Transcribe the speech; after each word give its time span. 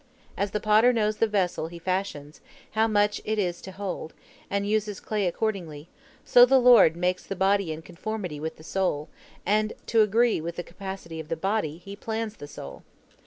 As 0.35 0.49
the 0.49 0.59
potter 0.59 0.91
knows 0.91 1.17
the 1.17 1.27
vessel 1.27 1.67
he 1.67 1.77
fashions, 1.77 2.41
how 2.71 2.87
much 2.87 3.21
it 3.23 3.37
is 3.37 3.61
to 3.61 3.71
hold, 3.71 4.15
and 4.49 4.67
uses 4.67 4.99
clay 4.99 5.27
accordingly, 5.27 5.89
so 6.25 6.43
the 6.43 6.57
Lord 6.57 6.95
makes 6.95 7.23
the 7.23 7.35
body 7.35 7.71
in 7.71 7.83
conformity 7.83 8.39
with 8.39 8.55
the 8.57 8.63
soul, 8.63 9.09
and 9.45 9.73
to 9.85 10.01
agree 10.01 10.41
with 10.41 10.55
the 10.55 10.63
capacity 10.63 11.19
of 11.19 11.27
the 11.27 11.35
body 11.37 11.77
He 11.77 11.95
plans 11.95 12.37
the 12.37 12.47
soul. 12.47 12.81